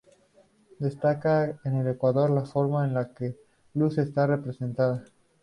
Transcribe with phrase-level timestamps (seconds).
[0.79, 3.35] Destaca en el cuadro la forma en que la
[3.83, 5.05] luz está representada.